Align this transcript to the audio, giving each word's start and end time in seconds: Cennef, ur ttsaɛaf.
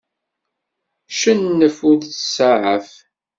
Cennef, 1.19 1.77
ur 1.89 1.97
ttsaɛaf. 2.03 2.89